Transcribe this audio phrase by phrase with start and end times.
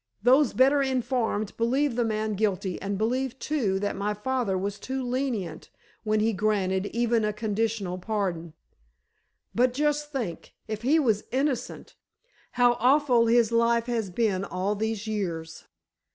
[0.23, 5.03] Those better informed believe the man guilty, and believe, too, that my father was too
[5.03, 5.69] lenient
[6.03, 8.53] when he granted even a conditional pardon."
[9.53, 15.65] "But just think—if he was innocent—how awful his life has been all these years!